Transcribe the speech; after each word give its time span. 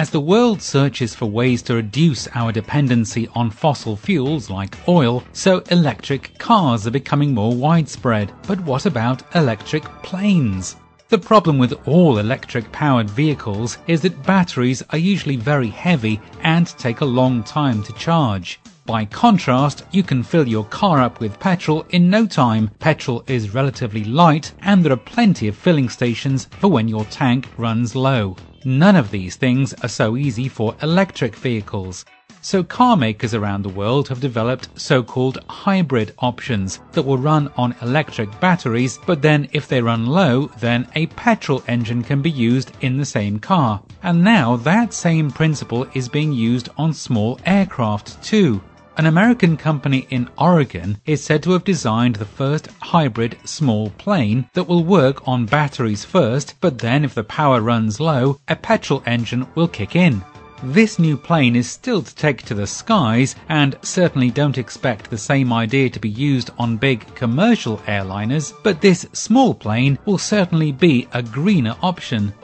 As 0.00 0.08
the 0.08 0.18
world 0.18 0.62
searches 0.62 1.14
for 1.14 1.26
ways 1.26 1.60
to 1.64 1.74
reduce 1.74 2.26
our 2.28 2.52
dependency 2.52 3.28
on 3.34 3.50
fossil 3.50 3.96
fuels 3.96 4.48
like 4.48 4.78
oil, 4.88 5.22
so 5.34 5.58
electric 5.70 6.38
cars 6.38 6.86
are 6.86 6.90
becoming 6.90 7.34
more 7.34 7.54
widespread. 7.54 8.32
But 8.46 8.62
what 8.62 8.86
about 8.86 9.22
electric 9.36 9.84
planes? 10.02 10.76
The 11.10 11.18
problem 11.18 11.58
with 11.58 11.74
all 11.86 12.16
electric 12.16 12.72
powered 12.72 13.10
vehicles 13.10 13.76
is 13.88 14.00
that 14.00 14.22
batteries 14.22 14.82
are 14.88 14.96
usually 14.96 15.36
very 15.36 15.68
heavy 15.68 16.18
and 16.40 16.66
take 16.78 17.02
a 17.02 17.14
long 17.20 17.42
time 17.42 17.82
to 17.82 17.92
charge. 17.92 18.58
By 18.86 19.04
contrast, 19.04 19.84
you 19.92 20.02
can 20.02 20.22
fill 20.22 20.48
your 20.48 20.64
car 20.64 21.02
up 21.02 21.20
with 21.20 21.38
petrol 21.38 21.84
in 21.90 22.08
no 22.08 22.26
time. 22.26 22.70
Petrol 22.78 23.22
is 23.26 23.52
relatively 23.52 24.04
light 24.04 24.50
and 24.62 24.82
there 24.82 24.94
are 24.94 25.06
plenty 25.14 25.46
of 25.48 25.56
filling 25.56 25.90
stations 25.90 26.46
for 26.58 26.68
when 26.68 26.88
your 26.88 27.04
tank 27.04 27.50
runs 27.58 27.94
low. 27.94 28.34
None 28.64 28.96
of 28.96 29.10
these 29.10 29.36
things 29.36 29.72
are 29.82 29.88
so 29.88 30.16
easy 30.16 30.48
for 30.48 30.76
electric 30.82 31.34
vehicles. 31.34 32.04
So 32.42 32.62
car 32.62 32.96
makers 32.96 33.34
around 33.34 33.62
the 33.62 33.68
world 33.68 34.08
have 34.08 34.20
developed 34.20 34.68
so-called 34.74 35.38
hybrid 35.48 36.14
options 36.18 36.80
that 36.92 37.02
will 37.02 37.18
run 37.18 37.50
on 37.56 37.74
electric 37.82 38.38
batteries, 38.40 38.98
but 39.06 39.20
then 39.20 39.48
if 39.52 39.68
they 39.68 39.82
run 39.82 40.06
low, 40.06 40.46
then 40.58 40.88
a 40.94 41.06
petrol 41.06 41.62
engine 41.68 42.02
can 42.02 42.22
be 42.22 42.30
used 42.30 42.72
in 42.80 42.96
the 42.96 43.04
same 43.04 43.38
car. 43.38 43.82
And 44.02 44.24
now 44.24 44.56
that 44.56 44.94
same 44.94 45.30
principle 45.30 45.86
is 45.94 46.08
being 46.08 46.32
used 46.32 46.70
on 46.78 46.94
small 46.94 47.38
aircraft 47.44 48.22
too. 48.22 48.62
An 49.00 49.06
American 49.06 49.56
company 49.56 50.06
in 50.10 50.28
Oregon 50.36 50.98
is 51.06 51.24
said 51.24 51.42
to 51.44 51.52
have 51.52 51.64
designed 51.64 52.16
the 52.16 52.26
first 52.26 52.68
hybrid 52.82 53.38
small 53.44 53.88
plane 53.96 54.50
that 54.52 54.68
will 54.68 54.84
work 54.84 55.26
on 55.26 55.46
batteries 55.46 56.04
first, 56.04 56.54
but 56.60 56.80
then 56.80 57.02
if 57.02 57.14
the 57.14 57.24
power 57.24 57.62
runs 57.62 57.98
low, 57.98 58.38
a 58.46 58.56
petrol 58.56 59.02
engine 59.06 59.46
will 59.54 59.68
kick 59.68 59.96
in. 59.96 60.22
This 60.62 60.98
new 60.98 61.16
plane 61.16 61.56
is 61.56 61.66
still 61.66 62.02
to 62.02 62.14
take 62.14 62.42
to 62.42 62.52
the 62.52 62.66
skies 62.66 63.36
and 63.48 63.74
certainly 63.80 64.30
don't 64.30 64.58
expect 64.58 65.08
the 65.08 65.16
same 65.16 65.50
idea 65.50 65.88
to 65.88 65.98
be 65.98 66.10
used 66.10 66.50
on 66.58 66.76
big 66.76 67.06
commercial 67.14 67.78
airliners, 67.86 68.52
but 68.62 68.82
this 68.82 69.06
small 69.14 69.54
plane 69.54 69.98
will 70.04 70.18
certainly 70.18 70.72
be 70.72 71.08
a 71.14 71.22
greener 71.22 71.74
option. 71.80 72.34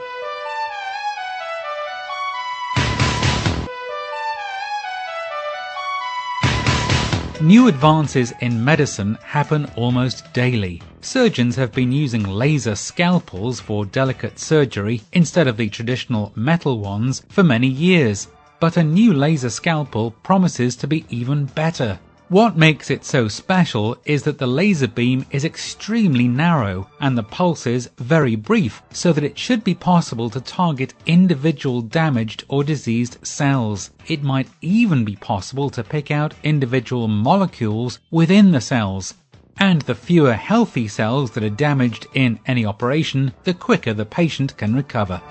New 7.42 7.68
advances 7.68 8.32
in 8.40 8.64
medicine 8.64 9.18
happen 9.22 9.66
almost 9.76 10.32
daily. 10.32 10.80
Surgeons 11.02 11.54
have 11.56 11.70
been 11.70 11.92
using 11.92 12.22
laser 12.22 12.74
scalpels 12.74 13.60
for 13.60 13.84
delicate 13.84 14.38
surgery 14.38 15.02
instead 15.12 15.46
of 15.46 15.58
the 15.58 15.68
traditional 15.68 16.32
metal 16.34 16.78
ones 16.78 17.22
for 17.28 17.42
many 17.42 17.66
years. 17.66 18.28
But 18.58 18.78
a 18.78 18.82
new 18.82 19.12
laser 19.12 19.50
scalpel 19.50 20.12
promises 20.22 20.76
to 20.76 20.86
be 20.86 21.04
even 21.10 21.44
better. 21.44 21.98
What 22.28 22.56
makes 22.56 22.91
it 22.91 23.05
so 23.05 23.28
special 23.28 23.96
is 24.05 24.24
that 24.24 24.38
the 24.38 24.48
laser 24.48 24.88
beam 24.88 25.24
is 25.30 25.44
extremely 25.44 26.27
narrow 26.27 26.91
and 27.00 27.16
the 27.16 27.22
pulses 27.22 27.88
very 27.98 28.34
brief, 28.34 28.82
so 28.91 29.12
that 29.12 29.22
it 29.22 29.38
should 29.38 29.62
be 29.62 29.77
possible 29.77 30.28
to 30.30 30.41
target 30.41 30.92
individual 31.06 31.82
damaged 31.82 32.42
or 32.48 32.64
diseased 32.64 33.24
cells. 33.24 33.91
It 34.09 34.25
might 34.25 34.48
even 34.60 35.04
be 35.04 35.14
possible 35.14 35.70
to 35.70 35.84
pick 35.84 36.10
out 36.10 36.34
individual 36.42 37.06
molecules 37.06 38.00
within 38.10 38.50
the 38.50 38.60
cells. 38.60 39.14
And 39.58 39.82
the 39.82 39.94
fewer 39.94 40.34
healthy 40.34 40.88
cells 40.88 41.31
that 41.31 41.44
are 41.44 41.48
damaged 41.48 42.08
in 42.12 42.41
any 42.44 42.66
operation, 42.66 43.34
the 43.44 43.54
quicker 43.54 43.94
the 43.94 44.04
patient 44.04 44.56
can 44.56 44.75
recover. 44.75 45.22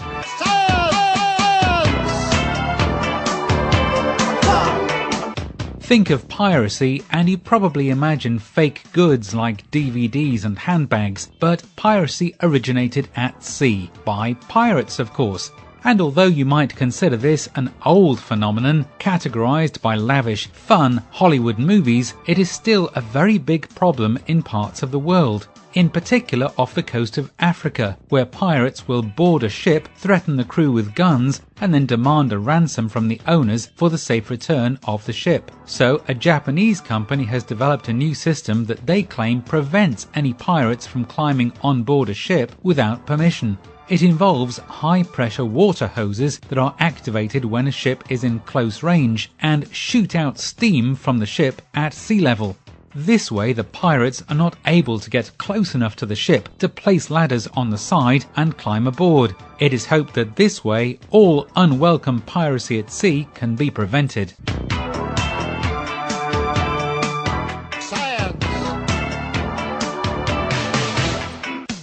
Think 5.85 6.09
of 6.09 6.27
piracy 6.27 7.03
and 7.11 7.29
you 7.29 7.37
probably 7.37 7.91
imagine 7.91 8.39
fake 8.39 8.81
goods 8.91 9.35
like 9.35 9.69
DVDs 9.69 10.43
and 10.43 10.57
handbags, 10.57 11.29
but 11.39 11.63
piracy 11.75 12.33
originated 12.41 13.07
at 13.15 13.43
sea, 13.43 13.91
by 14.03 14.33
pirates 14.33 14.97
of 14.97 15.13
course. 15.13 15.51
And 15.85 16.01
although 16.01 16.25
you 16.25 16.45
might 16.45 16.75
consider 16.75 17.15
this 17.15 17.47
an 17.55 17.71
old 17.85 18.19
phenomenon, 18.19 18.87
categorized 18.99 19.81
by 19.81 19.95
lavish, 19.95 20.47
fun 20.47 21.03
Hollywood 21.11 21.59
movies, 21.59 22.15
it 22.25 22.39
is 22.39 22.49
still 22.49 22.89
a 22.95 23.01
very 23.01 23.37
big 23.37 23.69
problem 23.75 24.17
in 24.25 24.41
parts 24.41 24.81
of 24.81 24.89
the 24.89 24.99
world 24.99 25.47
in 25.75 25.89
particular 25.89 26.51
off 26.57 26.73
the 26.73 26.81
coast 26.81 27.17
of 27.17 27.31
Africa, 27.37 27.97
where 28.09 28.25
pirates 28.25 28.87
will 28.87 29.01
board 29.03 29.43
a 29.43 29.49
ship, 29.49 29.87
threaten 29.97 30.37
the 30.37 30.43
crew 30.43 30.71
with 30.71 30.95
guns, 30.95 31.41
and 31.61 31.73
then 31.73 31.85
demand 31.85 32.31
a 32.31 32.39
ransom 32.39 32.89
from 32.89 33.07
the 33.07 33.21
owners 33.27 33.67
for 33.75 33.89
the 33.89 33.97
safe 33.97 34.29
return 34.29 34.79
of 34.85 35.05
the 35.05 35.13
ship. 35.13 35.51
So, 35.65 36.01
a 36.07 36.13
Japanese 36.13 36.81
company 36.81 37.25
has 37.25 37.43
developed 37.43 37.89
a 37.89 37.93
new 37.93 38.15
system 38.15 38.65
that 38.65 38.87
they 38.87 39.03
claim 39.03 39.41
prevents 39.41 40.07
any 40.15 40.33
pirates 40.33 40.87
from 40.87 41.05
climbing 41.05 41.51
on 41.61 41.83
board 41.83 42.09
a 42.09 42.13
ship 42.13 42.53
without 42.63 43.05
permission. 43.05 43.57
It 43.87 44.01
involves 44.01 44.57
high 44.57 45.03
pressure 45.03 45.45
water 45.45 45.85
hoses 45.85 46.39
that 46.49 46.57
are 46.57 46.75
activated 46.79 47.45
when 47.45 47.67
a 47.67 47.71
ship 47.71 48.03
is 48.09 48.23
in 48.23 48.39
close 48.39 48.81
range 48.81 49.31
and 49.41 49.71
shoot 49.71 50.15
out 50.15 50.39
steam 50.39 50.95
from 50.95 51.19
the 51.19 51.27
ship 51.27 51.61
at 51.75 51.93
sea 51.93 52.19
level. 52.19 52.57
This 52.95 53.31
way, 53.31 53.53
the 53.53 53.63
pirates 53.63 54.23
are 54.27 54.35
not 54.35 54.55
able 54.65 54.97
to 54.97 55.09
get 55.11 55.37
close 55.37 55.75
enough 55.75 55.95
to 55.97 56.07
the 56.07 56.15
ship 56.15 56.49
to 56.57 56.67
place 56.67 57.11
ladders 57.11 57.45
on 57.55 57.69
the 57.69 57.77
side 57.77 58.25
and 58.35 58.57
climb 58.57 58.87
aboard. 58.87 59.35
It 59.59 59.71
is 59.71 59.85
hoped 59.85 60.15
that 60.15 60.35
this 60.35 60.63
way, 60.63 60.97
all 61.11 61.47
unwelcome 61.55 62.21
piracy 62.21 62.79
at 62.79 62.89
sea 62.89 63.27
can 63.35 63.55
be 63.55 63.69
prevented. 63.69 64.33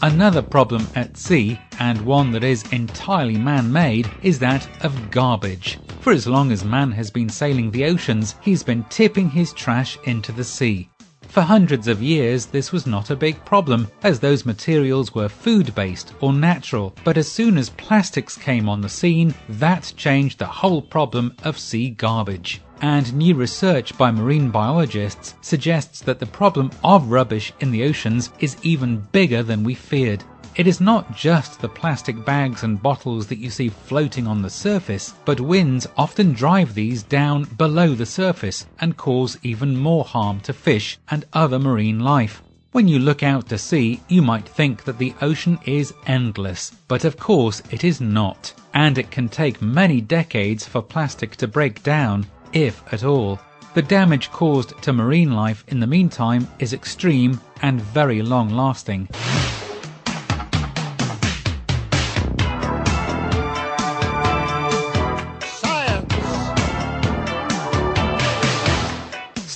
Another 0.03 0.43
problem 0.43 0.89
at 0.97 1.17
sea, 1.17 1.57
and 1.79 2.05
one 2.05 2.33
that 2.33 2.43
is 2.43 2.65
entirely 2.73 3.37
man 3.39 3.73
made, 3.73 4.05
is 4.21 4.41
that 4.41 4.67
of 4.85 5.13
garbage. 5.13 5.79
For 6.01 6.13
as 6.13 6.27
long 6.27 6.51
as 6.51 6.65
man 6.65 6.91
has 6.91 7.09
been 7.09 7.31
sailing 7.31 7.71
the 7.71 7.85
oceans, 7.85 8.35
he's 8.43 8.65
been 8.65 8.83
tipping 8.91 9.31
his 9.31 9.53
trash 9.53 9.97
into 10.05 10.33
the 10.33 10.43
sea. 10.43 10.89
For 11.32 11.41
hundreds 11.41 11.88
of 11.88 12.03
years, 12.03 12.44
this 12.44 12.72
was 12.72 12.87
not 12.87 13.09
a 13.09 13.16
big 13.16 13.43
problem, 13.47 13.88
as 14.03 14.20
those 14.20 14.44
materials 14.44 15.15
were 15.15 15.31
food 15.31 15.75
based 15.75 16.12
or 16.20 16.31
natural. 16.31 16.94
But 17.04 17.16
as 17.16 17.26
soon 17.26 17.56
as 17.56 17.70
plastics 17.70 18.37
came 18.37 18.69
on 18.69 18.82
the 18.82 18.91
scene, 18.91 19.34
that 19.48 19.94
changed 19.97 20.38
the 20.38 20.44
whole 20.44 20.82
problem 20.82 21.34
of 21.43 21.59
sea 21.59 21.88
garbage. 21.88 22.60
And 22.82 23.15
new 23.15 23.34
research 23.34 23.97
by 23.97 24.10
marine 24.10 24.50
biologists 24.50 25.34
suggests 25.41 26.03
that 26.03 26.19
the 26.19 26.26
problem 26.26 26.70
of 26.84 27.10
rubbish 27.10 27.50
in 27.60 27.70
the 27.70 27.84
oceans 27.84 28.28
is 28.38 28.59
even 28.62 28.99
bigger 29.12 29.43
than 29.43 29.64
we 29.64 29.72
feared. 29.75 30.22
It 30.55 30.67
is 30.67 30.83
not 30.83 31.17
just 31.17 31.61
the 31.61 31.69
plastic 31.69 32.27
bags 32.27 32.63
and 32.63 32.83
bottles 32.83 33.27
that 33.29 33.39
you 33.39 33.49
see 33.49 33.71
floating 33.71 34.27
on 34.27 34.43
the 34.43 34.51
surface, 34.51 35.15
but 35.25 35.41
winds 35.41 35.87
often 35.97 36.35
drive 36.35 36.75
these 36.75 37.03
down 37.03 37.45
below 37.45 37.95
the 37.95 38.05
surface 38.05 38.67
and 38.79 38.99
cause 38.99 39.39
even 39.43 39.79
more 39.79 40.05
harm 40.05 40.41
to 40.41 40.53
fish 40.53 40.99
and 41.11 41.25
other 41.33 41.59
marine 41.59 42.01
life. 42.01 42.43
When 42.73 42.87
you 42.87 42.99
look 42.99 43.23
out 43.23 43.49
to 43.49 43.57
sea, 43.57 44.03
you 44.09 44.21
might 44.21 44.47
think 44.47 44.85
that 44.85 44.99
the 44.99 45.15
ocean 45.23 45.59
is 45.65 45.94
endless, 46.06 46.73
but 46.87 47.05
of 47.06 47.19
course 47.19 47.62
it 47.71 47.82
is 47.82 48.03
not, 48.03 48.53
and 48.75 48.99
it 48.99 49.11
can 49.11 49.31
take 49.31 49.62
many 49.62 50.03
decades 50.03 50.67
for 50.67 50.82
plastic 50.82 51.35
to 51.37 51.49
break 51.49 51.82
down, 51.82 52.26
if 52.53 52.82
at 52.93 53.05
all. 53.05 53.41
The 53.73 53.81
damage 53.81 54.31
caused 54.31 54.81
to 54.82 54.93
marine 54.93 55.32
life 55.32 55.65
in 55.69 55.81
the 55.81 55.87
meantime 55.87 56.47
is 56.59 56.75
extreme 56.75 57.41
and 57.62 57.81
very 57.81 58.21
long 58.21 58.50
lasting. 58.50 59.09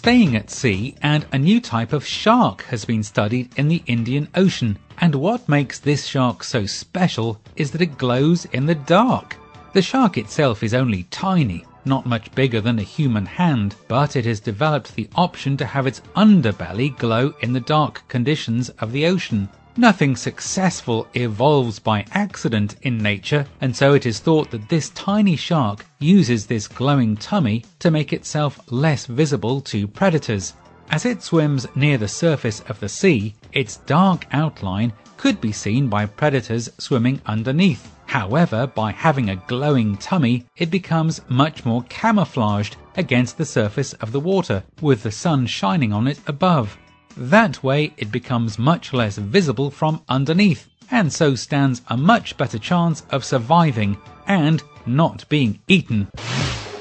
Staying 0.07 0.37
at 0.37 0.49
sea, 0.49 0.95
and 1.03 1.27
a 1.33 1.37
new 1.37 1.61
type 1.61 1.93
of 1.93 2.07
shark 2.07 2.63
has 2.63 2.85
been 2.85 3.03
studied 3.03 3.51
in 3.59 3.67
the 3.67 3.83
Indian 3.89 4.29
Ocean. 4.37 4.79
And 4.99 5.13
what 5.17 5.49
makes 5.49 5.81
this 5.81 6.07
shark 6.07 6.45
so 6.45 6.65
special 6.65 7.41
is 7.57 7.73
that 7.73 7.81
it 7.81 7.99
glows 7.99 8.45
in 8.53 8.67
the 8.67 8.77
dark. 8.77 9.37
The 9.73 9.83
shark 9.83 10.17
itself 10.17 10.63
is 10.63 10.75
only 10.75 11.09
tiny, 11.11 11.65
not 11.85 12.07
much 12.07 12.33
bigger 12.37 12.61
than 12.61 12.79
a 12.79 12.83
human 12.83 13.27
hand, 13.27 13.75
but 13.89 14.15
it 14.15 14.27
has 14.27 14.39
developed 14.39 14.95
the 14.95 15.09
option 15.17 15.57
to 15.57 15.67
have 15.67 15.89
its 15.89 16.03
underbelly 16.15 16.97
glow 16.97 17.35
in 17.41 17.53
the 17.53 17.59
dark 17.59 18.05
conditions 18.07 18.69
of 18.79 18.93
the 18.93 19.07
ocean. 19.07 19.49
Nothing 19.79 20.17
successful 20.17 21.07
evolves 21.13 21.79
by 21.79 22.07
accident 22.13 22.77
in 22.81 22.97
nature, 22.97 23.47
and 23.61 23.77
so 23.77 23.93
it 23.93 24.07
is 24.07 24.21
thought 24.21 24.51
that 24.51 24.71
this 24.71 24.89
tiny 24.91 25.37
shark 25.37 25.85
uses 25.99 26.47
this 26.47 26.67
glowing 26.67 27.15
tummy 27.15 27.63
to 27.81 27.91
make 27.91 28.15
itself 28.15 28.59
less 28.71 29.05
visible 29.05 29.61
to 29.61 29.87
predators. 29.87 30.55
As 30.91 31.05
it 31.05 31.23
swims 31.23 31.67
near 31.75 31.99
the 31.99 32.09
surface 32.09 32.61
of 32.69 32.81
the 32.81 32.89
sea, 32.89 33.35
its 33.53 33.77
dark 33.85 34.27
outline 34.33 34.95
could 35.19 35.43
be 35.43 35.53
seen 35.53 35.89
by 35.89 36.07
predators 36.07 36.71
swimming 36.79 37.21
underneath. 37.27 37.93
However, 38.07 38.67
by 38.67 38.93
having 38.93 39.29
a 39.29 39.43
glowing 39.47 39.99
tummy, 39.99 40.47
it 40.57 40.71
becomes 40.71 41.21
much 41.29 41.67
more 41.67 41.83
camouflaged 41.91 42.77
against 42.97 43.37
the 43.37 43.45
surface 43.45 43.93
of 43.95 44.13
the 44.13 44.21
water, 44.21 44.63
with 44.81 45.03
the 45.03 45.11
sun 45.11 45.45
shining 45.47 45.93
on 45.93 46.07
it 46.07 46.21
above. 46.27 46.79
That 47.17 47.63
way, 47.63 47.95
it 47.97 48.13
becomes 48.13 48.59
much 48.59 48.93
less 48.93 49.17
visible 49.17 49.71
from 49.71 50.03
underneath, 50.07 50.69
and 50.91 51.11
so 51.11 51.35
stands 51.35 51.81
a 51.89 51.97
much 51.97 52.37
better 52.37 52.59
chance 52.59 53.05
of 53.11 53.25
surviving 53.25 53.97
and 54.27 54.63
not 54.85 55.27
being 55.31 55.59
eaten. 55.67 56.09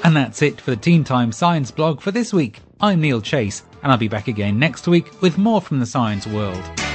And 0.04 0.14
that's 0.14 0.42
it 0.42 0.60
for 0.60 0.72
the 0.72 0.76
Teen 0.76 1.04
Time 1.04 1.32
Science 1.32 1.70
blog 1.70 2.02
for 2.02 2.10
this 2.10 2.34
week. 2.34 2.60
I'm 2.80 3.00
Neil 3.00 3.22
Chase, 3.22 3.62
and 3.82 3.90
I'll 3.90 3.96
be 3.96 4.08
back 4.08 4.28
again 4.28 4.58
next 4.58 4.86
week 4.86 5.22
with 5.22 5.38
more 5.38 5.62
from 5.62 5.80
the 5.80 5.86
science 5.86 6.26
world. 6.26 6.85